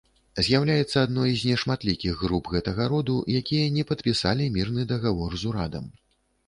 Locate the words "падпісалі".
3.93-4.53